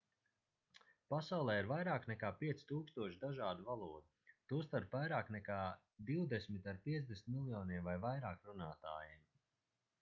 pasaulē 1.13 1.57
ir 1.63 1.67
vairāk 1.71 2.07
nekā 2.11 2.31
5000 2.39 3.19
dažādu 3.25 3.67
valodu 3.69 4.33
tostarp 4.53 4.97
vairāk 4.99 5.31
nekā 5.39 5.61
divdesmit 6.11 6.73
ar 6.75 6.83
50 6.89 7.31
miljoniem 7.37 7.89
vai 7.91 7.97
vairāk 8.09 8.49
runātājiem 8.53 9.25